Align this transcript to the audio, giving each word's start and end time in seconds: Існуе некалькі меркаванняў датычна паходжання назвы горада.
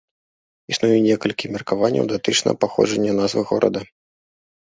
Існуе 0.75 0.95
некалькі 1.07 1.51
меркаванняў 1.57 2.05
датычна 2.13 2.55
паходжання 2.65 3.11
назвы 3.21 3.41
горада. 3.51 3.81